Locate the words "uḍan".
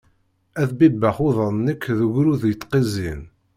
1.27-1.55